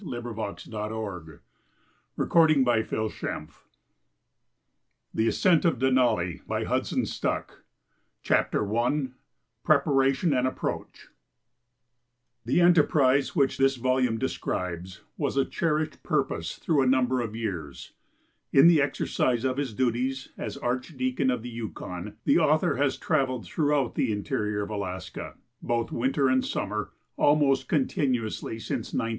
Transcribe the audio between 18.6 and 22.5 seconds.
the exercise of his duties as Archdeacon of the Yukon, the